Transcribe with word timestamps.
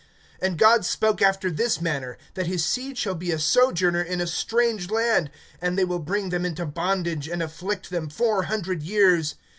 (6)And 0.41 0.57
God 0.57 0.83
spoke 0.83 1.21
after 1.21 1.51
this 1.51 1.79
manner, 1.79 2.17
that 2.33 2.47
his 2.47 2.65
seed 2.65 2.97
shall 2.97 3.13
be 3.13 3.29
a 3.31 3.37
sojourner 3.37 4.01
in 4.01 4.19
a 4.19 4.25
strange 4.25 4.89
land, 4.89 5.29
and 5.61 5.77
they 5.77 5.85
will 5.85 5.99
bring 5.99 6.29
them 6.29 6.43
into 6.43 6.65
bondage, 6.65 7.27
and 7.27 7.43
afflict 7.43 7.91
them 7.91 8.09
four 8.09 8.41
hundred 8.45 8.81
years. 8.81 9.35